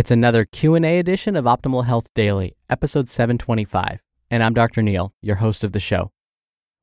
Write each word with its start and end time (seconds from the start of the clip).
It's 0.00 0.10
another 0.10 0.46
Q&A 0.46 0.98
edition 0.98 1.36
of 1.36 1.44
Optimal 1.44 1.84
Health 1.84 2.08
Daily, 2.14 2.56
episode 2.70 3.10
725, 3.10 4.00
and 4.30 4.42
I'm 4.42 4.54
Dr. 4.54 4.80
Neal, 4.80 5.12
your 5.20 5.36
host 5.36 5.62
of 5.62 5.72
the 5.72 5.78
show. 5.78 6.10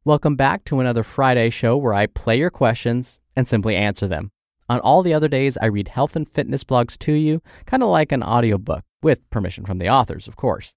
Welcome 0.06 0.36
back 0.36 0.64
to 0.66 0.80
another 0.80 1.02
Friday 1.02 1.50
show 1.50 1.76
where 1.78 1.96
I 1.96 2.06
play 2.06 2.38
your 2.38 2.52
questions 2.52 3.20
and 3.36 3.48
simply 3.48 3.76
answer 3.76 4.06
them. 4.06 4.30
On 4.70 4.80
all 4.82 5.02
the 5.02 5.16
other 5.16 5.28
days, 5.28 5.58
I 5.60 5.66
read 5.66 5.88
health 5.88 6.16
and 6.16 6.30
fitness 6.30 6.64
blogs 6.64 6.96
to 7.00 7.12
you, 7.12 7.42
kind 7.66 7.82
of 7.82 7.90
like 7.90 8.12
an 8.12 8.22
audiobook, 8.22 8.84
with 9.02 9.28
permission 9.32 9.66
from 9.66 9.80
the 9.80 9.90
authors, 9.90 10.28
of 10.28 10.36
course. 10.36 10.76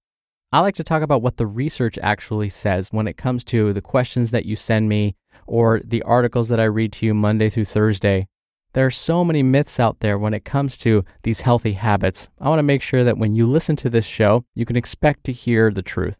I 0.51 0.61
like 0.61 0.73
to 0.77 0.83
talk 0.83 1.03
about 1.03 1.21
what 1.21 1.37
the 1.37 1.45
research 1.45 1.99
actually 2.01 2.49
says 2.49 2.89
when 2.89 3.07
it 3.07 3.17
comes 3.17 3.43
to 3.43 3.71
the 3.71 3.81
questions 3.81 4.31
that 4.31 4.47
you 4.47 4.55
send 4.55 4.89
me 4.89 5.15
or 5.45 5.79
the 5.85 6.01
articles 6.01 6.49
that 6.49 6.59
I 6.59 6.63
read 6.63 6.91
to 6.93 7.05
you 7.05 7.13
Monday 7.13 7.49
through 7.49 7.65
Thursday. 7.65 8.27
There 8.73 8.85
are 8.85 8.91
so 8.91 9.25
many 9.25 9.43
myths 9.43 9.81
out 9.81 9.99
there 9.99 10.17
when 10.17 10.33
it 10.33 10.45
comes 10.45 10.77
to 10.79 11.03
these 11.23 11.41
healthy 11.41 11.73
habits. 11.73 12.29
I 12.39 12.47
want 12.47 12.59
to 12.59 12.63
make 12.63 12.81
sure 12.81 13.03
that 13.03 13.17
when 13.17 13.35
you 13.35 13.45
listen 13.45 13.75
to 13.77 13.89
this 13.89 14.05
show, 14.05 14.45
you 14.55 14.65
can 14.65 14.77
expect 14.77 15.25
to 15.25 15.33
hear 15.33 15.71
the 15.71 15.81
truth. 15.81 16.17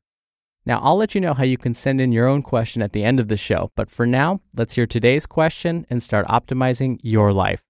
Now, 0.66 0.80
I'll 0.84 0.98
let 0.98 1.16
you 1.16 1.22
know 1.22 1.34
how 1.34 1.44
you 1.44 1.58
can 1.58 1.74
send 1.74 2.02
in 2.02 2.12
your 2.12 2.28
own 2.28 2.42
question 2.44 2.82
at 2.82 2.92
the 2.92 3.04
end 3.06 3.20
of 3.20 3.30
the 3.30 3.38
show, 3.38 3.72
but 3.76 3.90
for 3.90 4.06
now, 4.06 4.42
let's 4.54 4.76
hear 4.76 4.86
today's 4.86 5.26
question 5.26 5.88
and 5.90 6.04
start 6.04 6.28
optimizing 6.28 7.00
your 7.02 7.32
life. 7.32 7.64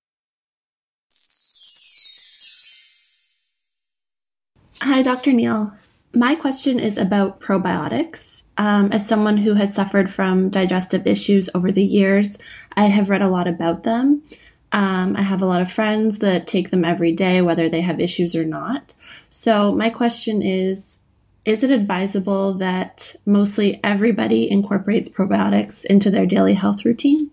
Hi, 4.81 5.03
Dr. 5.03 5.31
Neal. 5.31 5.73
My 6.11 6.33
question 6.33 6.79
is 6.79 6.97
about 6.97 7.39
probiotics. 7.39 8.41
Um, 8.57 8.91
as 8.91 9.07
someone 9.07 9.37
who 9.37 9.53
has 9.53 9.73
suffered 9.73 10.11
from 10.11 10.49
digestive 10.49 11.07
issues 11.07 11.49
over 11.53 11.71
the 11.71 11.83
years, 11.83 12.37
I 12.75 12.87
have 12.87 13.09
read 13.09 13.21
a 13.21 13.29
lot 13.29 13.47
about 13.47 13.83
them. 13.83 14.23
Um, 14.71 15.15
I 15.17 15.21
have 15.21 15.41
a 15.41 15.45
lot 15.45 15.61
of 15.61 15.71
friends 15.71 16.19
that 16.19 16.47
take 16.47 16.71
them 16.71 16.85
every 16.85 17.11
day, 17.11 17.41
whether 17.41 17.67
they 17.67 17.81
have 17.81 17.99
issues 17.99 18.35
or 18.35 18.45
not. 18.45 18.93
So, 19.29 19.73
my 19.73 19.89
question 19.89 20.41
is 20.41 20.99
Is 21.43 21.63
it 21.63 21.71
advisable 21.71 22.53
that 22.55 23.15
mostly 23.25 23.79
everybody 23.83 24.49
incorporates 24.49 25.09
probiotics 25.09 25.83
into 25.85 26.09
their 26.09 26.25
daily 26.25 26.53
health 26.53 26.85
routine? 26.85 27.31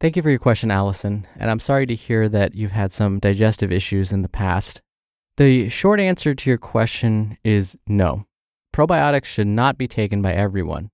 Thank 0.00 0.16
you 0.16 0.22
for 0.22 0.30
your 0.30 0.38
question, 0.38 0.70
Allison. 0.70 1.26
And 1.36 1.50
I'm 1.50 1.60
sorry 1.60 1.86
to 1.86 1.94
hear 1.94 2.28
that 2.28 2.54
you've 2.54 2.72
had 2.72 2.92
some 2.92 3.20
digestive 3.20 3.70
issues 3.70 4.12
in 4.12 4.22
the 4.22 4.28
past. 4.28 4.80
The 5.36 5.68
short 5.68 6.00
answer 6.00 6.34
to 6.34 6.50
your 6.50 6.58
question 6.58 7.38
is 7.44 7.78
no. 7.86 8.26
Probiotics 8.74 9.26
should 9.26 9.46
not 9.46 9.78
be 9.78 9.86
taken 9.86 10.20
by 10.20 10.32
everyone. 10.32 10.90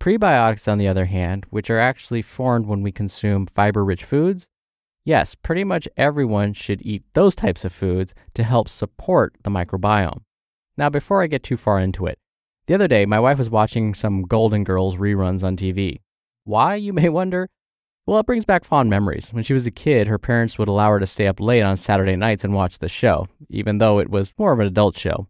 Prebiotics, 0.00 0.70
on 0.70 0.78
the 0.78 0.86
other 0.88 1.06
hand, 1.06 1.46
which 1.50 1.70
are 1.70 1.78
actually 1.78 2.22
formed 2.22 2.66
when 2.66 2.82
we 2.82 2.92
consume 2.92 3.46
fiber 3.46 3.84
rich 3.84 4.04
foods, 4.04 4.48
yes, 5.06 5.34
pretty 5.34 5.64
much 5.64 5.88
everyone 5.96 6.52
should 6.52 6.82
eat 6.84 7.02
those 7.14 7.34
types 7.34 7.64
of 7.64 7.72
foods 7.72 8.14
to 8.34 8.42
help 8.42 8.68
support 8.68 9.34
the 9.42 9.50
microbiome. 9.50 10.20
Now, 10.76 10.90
before 10.90 11.22
I 11.22 11.28
get 11.28 11.42
too 11.42 11.56
far 11.56 11.80
into 11.80 12.04
it, 12.04 12.18
the 12.66 12.74
other 12.74 12.88
day 12.88 13.06
my 13.06 13.20
wife 13.20 13.38
was 13.38 13.48
watching 13.48 13.94
some 13.94 14.22
Golden 14.22 14.64
Girls 14.64 14.96
reruns 14.96 15.42
on 15.42 15.56
TV. 15.56 16.00
Why, 16.44 16.74
you 16.74 16.92
may 16.92 17.08
wonder? 17.08 17.48
Well, 18.06 18.18
it 18.20 18.26
brings 18.26 18.44
back 18.44 18.64
fond 18.64 18.90
memories. 18.90 19.30
When 19.32 19.42
she 19.42 19.54
was 19.54 19.66
a 19.66 19.70
kid, 19.70 20.06
her 20.06 20.18
parents 20.18 20.58
would 20.58 20.68
allow 20.68 20.90
her 20.90 21.00
to 21.00 21.06
stay 21.06 21.26
up 21.26 21.40
late 21.40 21.62
on 21.62 21.76
Saturday 21.76 22.14
nights 22.14 22.44
and 22.44 22.54
watch 22.54 22.78
the 22.78 22.88
show, 22.88 23.26
even 23.48 23.78
though 23.78 23.98
it 23.98 24.10
was 24.10 24.32
more 24.38 24.52
of 24.52 24.60
an 24.60 24.66
adult 24.66 24.96
show. 24.96 25.26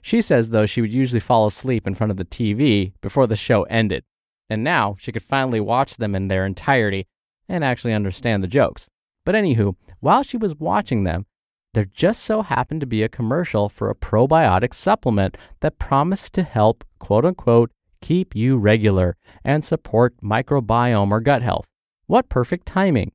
She 0.00 0.22
says, 0.22 0.50
though, 0.50 0.66
she 0.66 0.80
would 0.80 0.92
usually 0.92 1.20
fall 1.20 1.46
asleep 1.46 1.86
in 1.86 1.94
front 1.94 2.10
of 2.10 2.18
the 2.18 2.24
TV 2.24 2.92
before 3.00 3.26
the 3.26 3.36
show 3.36 3.64
ended. 3.64 4.04
And 4.48 4.62
now 4.62 4.96
she 4.98 5.12
could 5.12 5.22
finally 5.22 5.60
watch 5.60 5.96
them 5.96 6.14
in 6.14 6.28
their 6.28 6.46
entirety 6.46 7.06
and 7.48 7.64
actually 7.64 7.94
understand 7.94 8.42
the 8.42 8.48
jokes. 8.48 8.88
But 9.24 9.34
anywho, 9.34 9.76
while 10.00 10.22
she 10.22 10.36
was 10.36 10.56
watching 10.56 11.04
them, 11.04 11.26
there 11.72 11.86
just 11.86 12.22
so 12.22 12.42
happened 12.42 12.80
to 12.82 12.86
be 12.86 13.02
a 13.02 13.08
commercial 13.08 13.68
for 13.68 13.90
a 13.90 13.94
probiotic 13.94 14.72
supplement 14.72 15.36
that 15.60 15.78
promised 15.78 16.32
to 16.34 16.42
help, 16.42 16.84
quote 16.98 17.24
unquote, 17.24 17.72
keep 18.00 18.36
you 18.36 18.58
regular 18.58 19.16
and 19.42 19.64
support 19.64 20.14
microbiome 20.22 21.10
or 21.10 21.20
gut 21.20 21.42
health. 21.42 21.66
What 22.06 22.28
perfect 22.28 22.66
timing. 22.66 23.12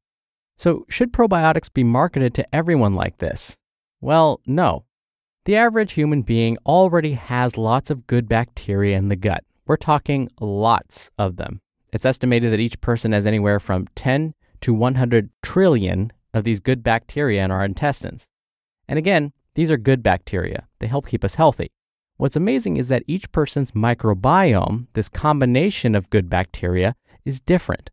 So, 0.57 0.85
should 0.89 1.13
probiotics 1.13 1.71
be 1.71 1.85
marketed 1.85 2.33
to 2.33 2.55
everyone 2.55 2.95
like 2.95 3.19
this? 3.19 3.57
Well, 4.01 4.41
no. 4.45 4.83
The 5.45 5.55
average 5.55 5.93
human 5.93 6.23
being 6.23 6.57
already 6.65 7.13
has 7.13 7.55
lots 7.55 7.89
of 7.89 8.07
good 8.07 8.27
bacteria 8.27 8.97
in 8.97 9.07
the 9.07 9.15
gut. 9.15 9.43
We're 9.65 9.77
talking 9.77 10.27
lots 10.41 11.11
of 11.17 11.37
them. 11.37 11.61
It's 11.93 12.05
estimated 12.05 12.51
that 12.51 12.59
each 12.59 12.81
person 12.81 13.13
has 13.13 13.25
anywhere 13.25 13.59
from 13.59 13.87
10 13.95 14.33
to 14.61 14.73
100 14.73 15.29
trillion 15.41 16.11
of 16.33 16.43
these 16.43 16.59
good 16.59 16.83
bacteria 16.83 17.43
in 17.43 17.51
our 17.51 17.65
intestines. 17.65 18.29
And 18.87 18.97
again, 18.97 19.33
these 19.55 19.71
are 19.71 19.77
good 19.77 20.03
bacteria. 20.03 20.67
They 20.79 20.87
help 20.87 21.07
keep 21.07 21.23
us 21.23 21.35
healthy. 21.35 21.71
What's 22.17 22.35
amazing 22.35 22.77
is 22.77 22.89
that 22.89 23.03
each 23.07 23.31
person's 23.31 23.71
microbiome, 23.71 24.87
this 24.93 25.09
combination 25.09 25.95
of 25.95 26.09
good 26.09 26.29
bacteria, 26.29 26.95
is 27.23 27.39
different. 27.39 27.89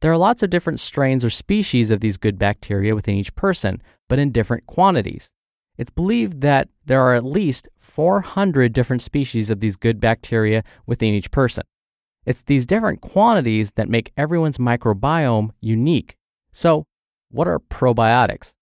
There 0.00 0.10
are 0.10 0.16
lots 0.16 0.42
of 0.42 0.50
different 0.50 0.80
strains 0.80 1.24
or 1.24 1.30
species 1.30 1.90
of 1.90 2.00
these 2.00 2.16
good 2.16 2.38
bacteria 2.38 2.94
within 2.94 3.16
each 3.16 3.34
person, 3.34 3.82
but 4.08 4.18
in 4.18 4.32
different 4.32 4.66
quantities. 4.66 5.30
It's 5.76 5.90
believed 5.90 6.40
that 6.40 6.68
there 6.84 7.00
are 7.00 7.14
at 7.14 7.24
least 7.24 7.68
400 7.78 8.72
different 8.72 9.02
species 9.02 9.50
of 9.50 9.60
these 9.60 9.76
good 9.76 10.00
bacteria 10.00 10.64
within 10.86 11.14
each 11.14 11.30
person. 11.30 11.64
It's 12.30 12.44
these 12.44 12.64
different 12.64 13.00
quantities 13.00 13.72
that 13.72 13.88
make 13.88 14.12
everyone's 14.16 14.56
microbiome 14.56 15.50
unique. 15.60 16.16
So, 16.52 16.86
what 17.28 17.48
are 17.48 17.58
probiotics? 17.58 18.54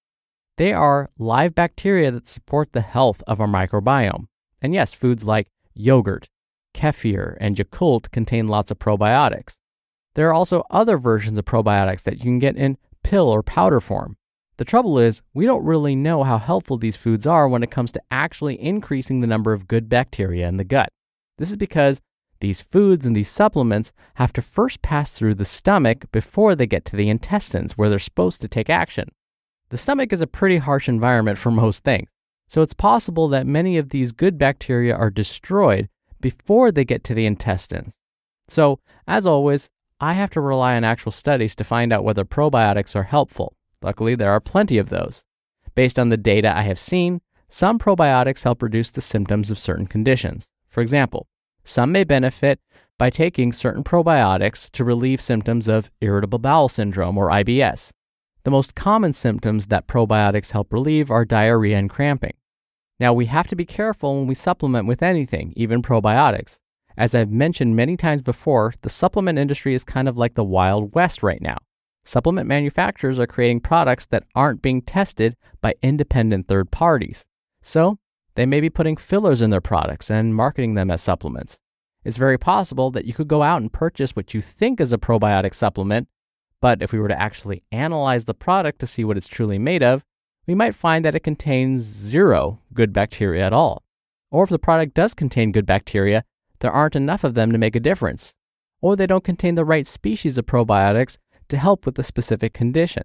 They 0.56 0.72
are 0.72 1.10
live 1.18 1.54
bacteria 1.54 2.10
that 2.12 2.26
support 2.26 2.72
the 2.72 2.80
health 2.80 3.22
of 3.26 3.42
our 3.42 3.46
microbiome. 3.46 4.24
And 4.62 4.72
yes, 4.72 4.94
foods 4.94 5.22
like 5.22 5.48
yogurt, 5.74 6.30
kefir, 6.72 7.36
and 7.42 7.56
Yakult 7.56 8.10
contain 8.10 8.48
lots 8.48 8.70
of 8.70 8.78
probiotics. 8.78 9.58
There 10.14 10.30
are 10.30 10.34
also 10.34 10.64
other 10.70 10.96
versions 10.96 11.36
of 11.36 11.44
probiotics 11.44 12.04
that 12.04 12.14
you 12.14 12.22
can 12.22 12.38
get 12.38 12.56
in 12.56 12.78
pill 13.04 13.28
or 13.28 13.42
powder 13.42 13.80
form. 13.80 14.16
The 14.56 14.64
trouble 14.64 14.98
is, 14.98 15.20
we 15.34 15.44
don't 15.44 15.62
really 15.62 15.94
know 15.94 16.24
how 16.24 16.38
helpful 16.38 16.78
these 16.78 16.96
foods 16.96 17.26
are 17.26 17.46
when 17.46 17.62
it 17.62 17.70
comes 17.70 17.92
to 17.92 18.02
actually 18.10 18.58
increasing 18.58 19.20
the 19.20 19.26
number 19.26 19.52
of 19.52 19.68
good 19.68 19.90
bacteria 19.90 20.48
in 20.48 20.56
the 20.56 20.64
gut. 20.64 20.88
This 21.36 21.50
is 21.50 21.58
because 21.58 22.00
these 22.40 22.60
foods 22.60 23.04
and 23.04 23.16
these 23.16 23.28
supplements 23.28 23.92
have 24.14 24.32
to 24.34 24.42
first 24.42 24.82
pass 24.82 25.10
through 25.10 25.34
the 25.34 25.44
stomach 25.44 26.04
before 26.12 26.54
they 26.54 26.66
get 26.66 26.84
to 26.86 26.96
the 26.96 27.08
intestines 27.08 27.76
where 27.76 27.88
they're 27.88 27.98
supposed 27.98 28.40
to 28.42 28.48
take 28.48 28.70
action. 28.70 29.08
The 29.70 29.76
stomach 29.76 30.12
is 30.12 30.20
a 30.20 30.26
pretty 30.26 30.58
harsh 30.58 30.88
environment 30.88 31.38
for 31.38 31.50
most 31.64 31.84
things, 31.84 32.08
so 32.48 32.62
it's 32.62 32.74
possible 32.74 33.28
that 33.28 33.46
many 33.46 33.76
of 33.78 33.90
these 33.90 34.12
good 34.12 34.38
bacteria 34.38 34.94
are 34.94 35.10
destroyed 35.10 35.88
before 36.20 36.72
they 36.72 36.84
get 36.84 37.04
to 37.04 37.14
the 37.14 37.26
intestines. 37.26 37.98
So, 38.48 38.80
as 39.06 39.26
always, 39.26 39.70
I 40.00 40.14
have 40.14 40.30
to 40.30 40.40
rely 40.40 40.76
on 40.76 40.84
actual 40.84 41.12
studies 41.12 41.54
to 41.56 41.64
find 41.64 41.92
out 41.92 42.04
whether 42.04 42.24
probiotics 42.24 42.96
are 42.96 43.04
helpful. 43.04 43.56
Luckily, 43.82 44.14
there 44.14 44.30
are 44.32 44.40
plenty 44.40 44.78
of 44.78 44.88
those. 44.88 45.24
Based 45.74 45.98
on 45.98 46.08
the 46.08 46.16
data 46.16 46.56
I 46.56 46.62
have 46.62 46.78
seen, 46.78 47.20
some 47.48 47.78
probiotics 47.78 48.44
help 48.44 48.62
reduce 48.62 48.90
the 48.90 49.00
symptoms 49.00 49.50
of 49.50 49.58
certain 49.58 49.86
conditions. 49.86 50.48
For 50.68 50.80
example, 50.80 51.26
some 51.68 51.92
may 51.92 52.02
benefit 52.02 52.60
by 52.98 53.10
taking 53.10 53.52
certain 53.52 53.84
probiotics 53.84 54.70
to 54.70 54.84
relieve 54.84 55.20
symptoms 55.20 55.68
of 55.68 55.90
irritable 56.00 56.38
bowel 56.38 56.70
syndrome 56.70 57.18
or 57.18 57.28
IBS. 57.28 57.92
The 58.44 58.50
most 58.50 58.74
common 58.74 59.12
symptoms 59.12 59.66
that 59.66 59.86
probiotics 59.86 60.52
help 60.52 60.72
relieve 60.72 61.10
are 61.10 61.26
diarrhea 61.26 61.76
and 61.76 61.90
cramping. 61.90 62.32
Now, 62.98 63.12
we 63.12 63.26
have 63.26 63.46
to 63.48 63.56
be 63.56 63.66
careful 63.66 64.14
when 64.14 64.26
we 64.26 64.34
supplement 64.34 64.88
with 64.88 65.02
anything, 65.02 65.52
even 65.56 65.82
probiotics. 65.82 66.58
As 66.96 67.14
I've 67.14 67.30
mentioned 67.30 67.76
many 67.76 67.98
times 67.98 68.22
before, 68.22 68.72
the 68.80 68.88
supplement 68.88 69.38
industry 69.38 69.74
is 69.74 69.84
kind 69.84 70.08
of 70.08 70.16
like 70.16 70.34
the 70.34 70.44
Wild 70.44 70.94
West 70.94 71.22
right 71.22 71.42
now. 71.42 71.58
Supplement 72.04 72.48
manufacturers 72.48 73.20
are 73.20 73.26
creating 73.26 73.60
products 73.60 74.06
that 74.06 74.24
aren't 74.34 74.62
being 74.62 74.80
tested 74.80 75.36
by 75.60 75.74
independent 75.82 76.48
third 76.48 76.70
parties. 76.70 77.26
So, 77.60 77.98
they 78.38 78.46
may 78.46 78.60
be 78.60 78.70
putting 78.70 78.96
fillers 78.96 79.40
in 79.42 79.50
their 79.50 79.60
products 79.60 80.12
and 80.12 80.32
marketing 80.32 80.74
them 80.74 80.92
as 80.92 81.02
supplements. 81.02 81.58
It's 82.04 82.16
very 82.16 82.38
possible 82.38 82.92
that 82.92 83.04
you 83.04 83.12
could 83.12 83.26
go 83.26 83.42
out 83.42 83.60
and 83.60 83.72
purchase 83.72 84.14
what 84.14 84.32
you 84.32 84.40
think 84.40 84.80
is 84.80 84.92
a 84.92 84.98
probiotic 84.98 85.52
supplement, 85.52 86.06
but 86.60 86.80
if 86.80 86.92
we 86.92 87.00
were 87.00 87.08
to 87.08 87.20
actually 87.20 87.64
analyze 87.72 88.26
the 88.26 88.34
product 88.34 88.78
to 88.78 88.86
see 88.86 89.02
what 89.02 89.16
it's 89.16 89.26
truly 89.26 89.58
made 89.58 89.82
of, 89.82 90.04
we 90.46 90.54
might 90.54 90.76
find 90.76 91.04
that 91.04 91.16
it 91.16 91.24
contains 91.24 91.82
zero 91.82 92.60
good 92.72 92.92
bacteria 92.92 93.44
at 93.44 93.52
all. 93.52 93.82
Or 94.30 94.44
if 94.44 94.50
the 94.50 94.58
product 94.60 94.94
does 94.94 95.14
contain 95.14 95.50
good 95.50 95.66
bacteria, 95.66 96.22
there 96.60 96.70
aren't 96.70 96.94
enough 96.94 97.24
of 97.24 97.34
them 97.34 97.50
to 97.50 97.58
make 97.58 97.74
a 97.74 97.80
difference, 97.80 98.34
or 98.80 98.94
they 98.94 99.08
don't 99.08 99.24
contain 99.24 99.56
the 99.56 99.64
right 99.64 99.86
species 99.86 100.38
of 100.38 100.46
probiotics 100.46 101.18
to 101.48 101.56
help 101.56 101.84
with 101.84 101.96
the 101.96 102.04
specific 102.04 102.52
condition. 102.52 103.02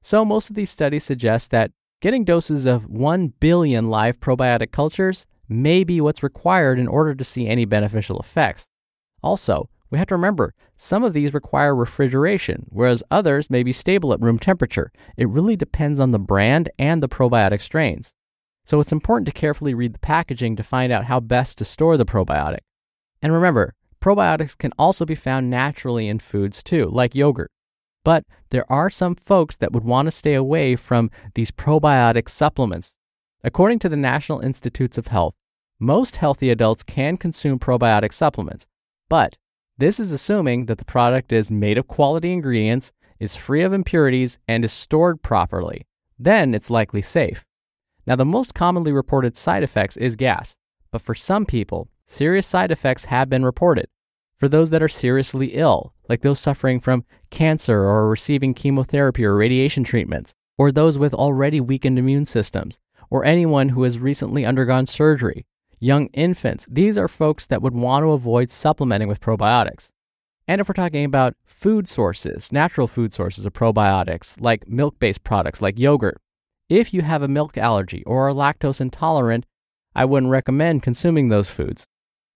So, 0.00 0.24
most 0.24 0.48
of 0.48 0.56
these 0.56 0.70
studies 0.70 1.04
suggest 1.04 1.50
that 1.50 1.72
getting 2.02 2.24
doses 2.24 2.66
of 2.66 2.86
1 2.86 3.28
billion 3.38 3.88
live 3.88 4.18
probiotic 4.18 4.72
cultures 4.72 5.24
may 5.48 5.84
be 5.84 6.00
what's 6.00 6.24
required 6.24 6.80
in 6.80 6.88
order 6.88 7.14
to 7.14 7.22
see 7.22 7.46
any 7.46 7.64
beneficial 7.64 8.18
effects. 8.18 8.68
Also, 9.22 9.70
we 9.88 9.98
have 9.98 10.08
to 10.08 10.16
remember 10.16 10.52
some 10.76 11.04
of 11.04 11.12
these 11.12 11.32
require 11.32 11.76
refrigeration, 11.76 12.66
whereas 12.70 13.04
others 13.08 13.50
may 13.50 13.62
be 13.62 13.72
stable 13.72 14.12
at 14.12 14.20
room 14.20 14.40
temperature. 14.40 14.90
It 15.16 15.28
really 15.28 15.54
depends 15.54 16.00
on 16.00 16.10
the 16.10 16.18
brand 16.18 16.70
and 16.76 17.00
the 17.00 17.08
probiotic 17.08 17.60
strains. 17.60 18.12
So 18.64 18.80
it's 18.80 18.90
important 18.90 19.26
to 19.26 19.32
carefully 19.32 19.72
read 19.72 19.94
the 19.94 20.00
packaging 20.00 20.56
to 20.56 20.64
find 20.64 20.92
out 20.92 21.04
how 21.04 21.20
best 21.20 21.56
to 21.58 21.64
store 21.64 21.96
the 21.96 22.04
probiotic. 22.04 22.62
And 23.20 23.32
remember, 23.32 23.74
probiotics 24.00 24.58
can 24.58 24.72
also 24.76 25.04
be 25.04 25.14
found 25.14 25.50
naturally 25.50 26.08
in 26.08 26.18
foods 26.18 26.64
too, 26.64 26.86
like 26.90 27.14
yogurt. 27.14 27.51
But 28.04 28.24
there 28.50 28.70
are 28.70 28.90
some 28.90 29.14
folks 29.14 29.56
that 29.56 29.72
would 29.72 29.84
want 29.84 30.06
to 30.06 30.10
stay 30.10 30.34
away 30.34 30.76
from 30.76 31.10
these 31.34 31.50
probiotic 31.50 32.28
supplements. 32.28 32.94
According 33.44 33.78
to 33.80 33.88
the 33.88 33.96
National 33.96 34.40
Institutes 34.40 34.98
of 34.98 35.08
Health, 35.08 35.34
most 35.78 36.16
healthy 36.16 36.50
adults 36.50 36.82
can 36.82 37.16
consume 37.16 37.58
probiotic 37.58 38.12
supplements, 38.12 38.66
but 39.08 39.36
this 39.78 39.98
is 39.98 40.12
assuming 40.12 40.66
that 40.66 40.78
the 40.78 40.84
product 40.84 41.32
is 41.32 41.50
made 41.50 41.78
of 41.78 41.88
quality 41.88 42.32
ingredients, 42.32 42.92
is 43.18 43.34
free 43.34 43.62
of 43.62 43.72
impurities, 43.72 44.38
and 44.46 44.64
is 44.64 44.72
stored 44.72 45.22
properly. 45.22 45.86
Then 46.18 46.54
it's 46.54 46.70
likely 46.70 47.02
safe. 47.02 47.44
Now, 48.06 48.16
the 48.16 48.24
most 48.24 48.54
commonly 48.54 48.92
reported 48.92 49.36
side 49.36 49.62
effects 49.62 49.96
is 49.96 50.16
gas, 50.16 50.56
but 50.90 51.02
for 51.02 51.14
some 51.14 51.46
people, 51.46 51.88
serious 52.04 52.46
side 52.46 52.70
effects 52.70 53.06
have 53.06 53.28
been 53.28 53.44
reported. 53.44 53.86
For 54.42 54.48
those 54.48 54.70
that 54.70 54.82
are 54.82 54.88
seriously 54.88 55.50
ill, 55.54 55.94
like 56.08 56.22
those 56.22 56.40
suffering 56.40 56.80
from 56.80 57.04
cancer 57.30 57.78
or 57.78 58.08
receiving 58.08 58.54
chemotherapy 58.54 59.24
or 59.24 59.36
radiation 59.36 59.84
treatments, 59.84 60.34
or 60.58 60.72
those 60.72 60.98
with 60.98 61.14
already 61.14 61.60
weakened 61.60 61.96
immune 61.96 62.24
systems, 62.24 62.80
or 63.08 63.24
anyone 63.24 63.68
who 63.68 63.84
has 63.84 64.00
recently 64.00 64.44
undergone 64.44 64.86
surgery, 64.86 65.46
young 65.78 66.06
infants, 66.06 66.66
these 66.68 66.98
are 66.98 67.06
folks 67.06 67.46
that 67.46 67.62
would 67.62 67.72
want 67.72 68.02
to 68.02 68.10
avoid 68.10 68.50
supplementing 68.50 69.06
with 69.06 69.20
probiotics. 69.20 69.92
And 70.48 70.60
if 70.60 70.68
we're 70.68 70.74
talking 70.74 71.04
about 71.04 71.36
food 71.44 71.86
sources, 71.86 72.50
natural 72.50 72.88
food 72.88 73.12
sources 73.12 73.46
of 73.46 73.52
probiotics, 73.52 74.40
like 74.40 74.66
milk 74.66 74.98
based 74.98 75.22
products 75.22 75.62
like 75.62 75.78
yogurt, 75.78 76.20
if 76.68 76.92
you 76.92 77.02
have 77.02 77.22
a 77.22 77.28
milk 77.28 77.56
allergy 77.56 78.02
or 78.06 78.28
are 78.28 78.34
lactose 78.34 78.80
intolerant, 78.80 79.46
I 79.94 80.04
wouldn't 80.04 80.32
recommend 80.32 80.82
consuming 80.82 81.28
those 81.28 81.48
foods. 81.48 81.86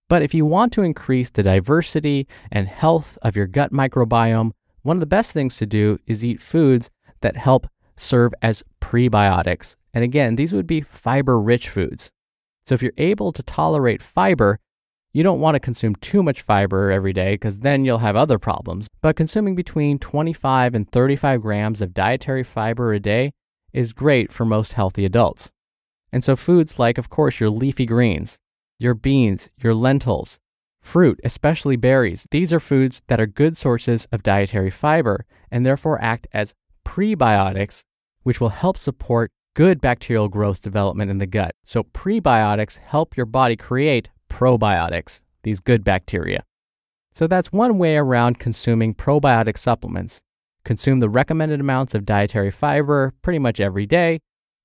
But 0.09 0.23
if 0.23 0.35
you 0.35 0.47
want 0.47 0.73
to 0.75 0.83
increase 0.83 1.31
the 1.31 1.43
diversity 1.43 2.29
and 2.53 2.69
health 2.69 3.19
of 3.23 3.35
your 3.35 3.47
gut 3.47 3.73
microbiome, 3.73 4.53
one 4.83 4.97
of 4.97 5.01
the 5.01 5.07
best 5.07 5.33
things 5.33 5.57
to 5.57 5.67
do 5.67 5.99
is 6.07 6.25
eat 6.25 6.41
foods 6.41 6.91
that 7.23 7.37
help 7.37 7.67
serve 7.97 8.33
as 8.41 8.63
prebiotics. 8.81 9.75
And 9.93 10.05
again, 10.05 10.37
these 10.37 10.53
would 10.53 10.67
be 10.67 10.81
fiber 10.81 11.41
rich 11.41 11.69
foods. 11.69 12.13
So 12.65 12.75
if 12.75 12.83
you're 12.83 12.93
able 12.99 13.33
to 13.33 13.43
tolerate 13.43 14.01
fiber, 14.01 14.61
you 15.13 15.23
don't 15.23 15.41
want 15.41 15.55
to 15.55 15.61
consume 15.61 15.97
too 15.97 16.23
much 16.23 16.43
fiber 16.43 16.91
every 16.91 17.13
day 17.13 17.35
because 17.35 17.61
then 17.61 17.85
you'll 17.85 17.99
have 17.99 18.17
other 18.17 18.39
problems. 18.39 18.87
But 19.01 19.17
consuming 19.17 19.55
between 19.55 19.99
25 19.99 20.75
and 20.75 20.91
35 20.91 21.41
grams 21.41 21.81
of 21.81 21.95
dietary 21.95 22.45
fiber 22.45 22.93
a 22.93 23.01
day 23.01 23.33
is 23.73 23.93
great 23.93 24.31
for 24.31 24.45
most 24.45 24.75
healthy 24.75 25.05
adults. 25.05 25.51
And 26.13 26.23
so 26.23 26.37
foods 26.37 26.79
like, 26.79 26.99
of 26.99 27.09
course, 27.09 27.41
your 27.41 27.51
leafy 27.51 27.87
greens, 27.87 28.39
your 28.79 28.95
beans, 28.95 29.51
your 29.63 29.75
lentils, 29.75 30.39
fruit, 30.81 31.21
especially 31.25 31.77
berries. 31.77 32.27
These 32.31 32.53
are 32.53 32.61
foods 32.61 33.03
that 33.09 33.21
are 33.21 33.27
good 33.27 33.57
sources 33.57 34.07
of 34.13 34.23
dietary 34.23 34.71
fiber 34.71 35.27
and 35.51 35.65
therefore 35.65 36.01
act 36.01 36.27
as 36.33 36.55
prebiotics, 36.85 37.83
which 38.23 38.41
will 38.41 38.51
help 38.51 38.77
support 38.77 39.31
good 39.55 39.81
bacterial 39.81 40.29
growth 40.29 40.61
development 40.61 41.11
in 41.11 41.19
the 41.19 41.27
gut. 41.27 41.53
So, 41.65 41.83
prebiotics 41.83 42.79
help 42.79 43.17
your 43.17 43.27
body 43.27 43.57
create 43.57 44.11
probiotics, 44.31 45.23
these 45.43 45.61
good 45.61 45.83
bacteria. 45.83 46.45
So, 47.13 47.27
that's 47.27 47.53
one 47.53 47.79
way 47.79 47.97
around 47.97 48.39
consuming 48.39 48.95
probiotic 48.95 49.57
supplements. 49.57 50.21
Consume 50.65 51.01
the 51.01 51.09
recommended 51.09 51.61
amounts 51.61 51.95
of 51.95 52.05
dietary 52.05 52.51
fiber 52.51 53.15
pretty 53.23 53.39
much 53.39 53.61
every 53.61 53.87
day 53.87 54.19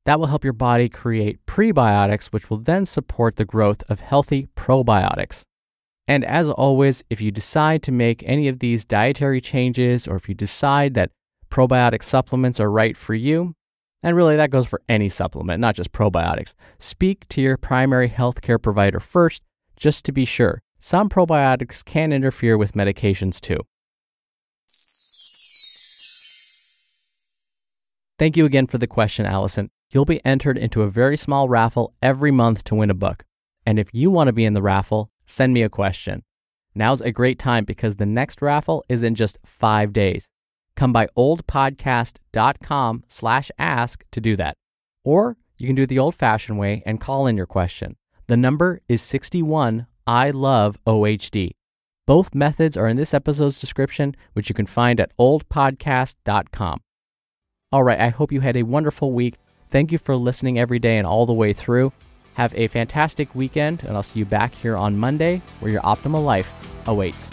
that 0.06 0.20
will 0.20 0.28
help 0.28 0.44
your 0.44 0.54
body 0.54 0.90
create 0.90 1.46
prebiotics, 1.46 2.28
which 2.28 2.50
will 2.50 2.58
then 2.58 2.86
support 2.86 3.36
the 3.36 3.46
growth 3.46 3.84
of 3.90 4.00
healthy 4.00 4.48
probiotics. 4.56 5.44
And 6.08 6.26
as 6.26 6.50
always, 6.50 7.04
if 7.10 7.22
you 7.22 7.32
decide 7.32 7.84
to 7.84 7.92
make 7.92 8.24
any 8.26 8.48
of 8.48 8.60
these 8.60 8.86
dietary 8.86 9.40
changes, 9.40 10.08
or 10.08 10.16
if 10.16 10.28
you 10.28 10.36
decide 10.36 10.96
that 10.96 11.12
probiotic 11.50 12.02
supplements 12.04 12.60
are 12.60 12.72
right 12.72 12.98
for 12.98 13.14
you, 13.14 13.54
and 14.02 14.16
really 14.16 14.36
that 14.36 14.50
goes 14.50 14.66
for 14.66 14.82
any 14.90 15.10
supplement, 15.10 15.62
not 15.62 15.76
just 15.76 15.92
probiotics, 15.92 16.56
speak 16.80 17.28
to 17.30 17.42
your 17.42 17.58
primary 17.58 18.10
healthcare 18.10 18.62
provider 18.62 19.00
first, 19.00 19.44
just 19.78 20.04
to 20.06 20.12
be 20.12 20.26
sure. 20.26 20.62
Some 20.80 21.10
probiotics 21.10 21.86
can 21.86 22.12
interfere 22.12 22.58
with 22.58 22.74
medications 22.74 23.40
too. 23.40 23.60
Thank 28.18 28.36
you 28.36 28.46
again 28.46 28.66
for 28.68 28.80
the 28.80 28.88
question, 28.88 29.26
Allison 29.28 29.70
you'll 29.92 30.06
be 30.06 30.24
entered 30.26 30.58
into 30.58 30.82
a 30.82 30.90
very 30.90 31.18
small 31.18 31.50
raffle 31.50 31.94
every 32.02 32.32
month 32.32 32.64
to 32.66 32.76
win 32.76 32.90
a 32.90 32.96
book. 32.96 33.24
And 33.66 33.78
if 33.78 33.90
you 33.94 34.10
want 34.10 34.28
to 34.28 34.34
be 34.34 34.46
in 34.46 34.54
the 34.54 34.62
raffle, 34.62 35.12
send 35.26 35.54
me 35.54 35.64
a 35.64 35.70
question. 35.70 36.24
Now's 36.74 37.02
a 37.02 37.12
great 37.12 37.38
time 37.38 37.66
because 37.66 37.98
the 37.98 38.06
next 38.06 38.42
raffle 38.42 38.84
is 38.88 39.04
in 39.04 39.16
just 39.16 39.38
five 39.46 39.94
days. 39.94 40.28
Come 40.76 40.94
by 40.94 41.08
oldpodcast.com 41.18 43.04
slash 43.08 43.52
ask 43.60 44.04
to 44.12 44.22
do 44.22 44.36
that. 44.38 44.56
Or 45.04 45.38
you 45.58 45.68
can 45.68 45.76
do 45.76 45.84
it 45.84 45.90
the 45.90 46.00
old 46.00 46.16
fashioned 46.16 46.58
way 46.58 46.82
and 46.86 47.00
call 47.00 47.28
in 47.28 47.38
your 47.38 47.46
question. 47.46 47.98
The 48.28 48.38
number 48.38 48.82
is 48.88 49.02
61 49.02 49.88
I 50.08 50.32
love 50.32 50.78
OHD. 50.88 51.52
Both 52.08 52.34
methods 52.34 52.76
are 52.76 52.88
in 52.88 52.98
this 52.98 53.14
episode's 53.14 53.60
description, 53.60 54.16
which 54.34 54.50
you 54.50 54.56
can 54.56 54.66
find 54.66 55.00
at 55.00 55.16
oldpodcast.com. 55.18 56.80
All 57.72 57.84
right, 57.84 58.00
I 58.00 58.10
hope 58.10 58.32
you 58.32 58.42
had 58.42 58.58
a 58.58 58.64
wonderful 58.64 59.12
week. 59.12 59.36
Thank 59.72 59.94
you 59.94 59.98
for 59.98 60.18
listening 60.18 60.60
every 60.60 60.80
day 60.80 60.98
and 60.98 61.08
all 61.08 61.26
the 61.26 61.34
way 61.34 61.54
through. 61.54 61.94
Have 62.34 62.54
a 62.56 62.68
fantastic 62.68 63.34
weekend, 63.34 63.84
and 63.84 63.96
I'll 63.96 64.04
see 64.04 64.20
you 64.20 64.26
back 64.26 64.54
here 64.54 64.76
on 64.76 64.98
Monday 64.98 65.42
where 65.62 65.72
your 65.72 65.82
optimal 65.82 66.26
life 66.26 66.54
awaits. 66.88 67.32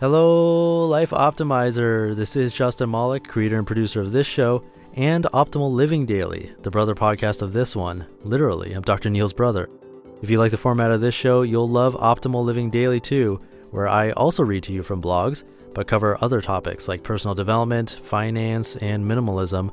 Hello, 0.00 0.86
Life 0.86 1.10
Optimizer. 1.10 2.14
This 2.14 2.36
is 2.36 2.52
Justin 2.52 2.90
Malik, 2.90 3.26
creator 3.26 3.56
and 3.56 3.66
producer 3.66 4.02
of 4.02 4.12
this 4.12 4.26
show 4.26 4.62
and 4.96 5.24
Optimal 5.32 5.72
Living 5.72 6.04
Daily, 6.04 6.52
the 6.60 6.70
brother 6.70 6.94
podcast 6.94 7.40
of 7.40 7.54
this 7.54 7.74
one. 7.74 8.04
Literally, 8.22 8.74
I'm 8.74 8.82
Dr. 8.82 9.08
Neal's 9.08 9.32
brother. 9.32 9.70
If 10.20 10.28
you 10.28 10.38
like 10.38 10.50
the 10.50 10.58
format 10.58 10.90
of 10.90 11.00
this 11.00 11.14
show, 11.14 11.40
you'll 11.40 11.70
love 11.70 11.94
Optimal 11.94 12.44
Living 12.44 12.68
Daily 12.68 13.00
too, 13.00 13.40
where 13.70 13.88
I 13.88 14.10
also 14.10 14.42
read 14.42 14.62
to 14.64 14.74
you 14.74 14.82
from 14.82 15.00
blogs, 15.00 15.42
but 15.72 15.88
cover 15.88 16.18
other 16.20 16.42
topics 16.42 16.86
like 16.86 17.02
personal 17.02 17.34
development, 17.34 17.90
finance, 17.90 18.76
and 18.76 19.04
minimalism 19.06 19.72